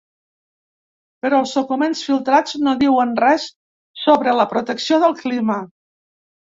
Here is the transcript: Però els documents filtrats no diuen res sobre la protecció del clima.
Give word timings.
Però 1.25 1.41
els 1.43 1.53
documents 1.59 2.01
filtrats 2.07 2.57
no 2.69 2.75
diuen 2.81 3.15
res 3.27 3.47
sobre 4.07 4.35
la 4.43 4.51
protecció 4.57 5.03
del 5.07 5.19
clima. 5.25 5.63